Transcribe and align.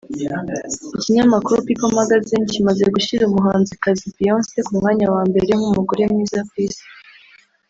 Ikinyamakuru 0.95 1.63
People 1.67 1.95
Magazine 1.99 2.43
kimaze 2.51 2.83
gushyira 2.95 3.23
umuhanzikazi 3.25 4.05
Beyonce 4.15 4.55
ku 4.65 4.71
mwanya 4.79 5.05
wa 5.13 5.21
mbere 5.29 5.49
nk’umugore 5.59 6.03
mwiza 6.11 6.39
ku 6.49 6.55
isi 6.67 6.85